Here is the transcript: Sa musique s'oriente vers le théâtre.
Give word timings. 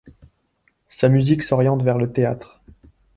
Sa 0.89 1.09
musique 1.09 1.43
s'oriente 1.43 1.83
vers 1.83 1.99
le 1.99 2.11
théâtre. 2.11 2.63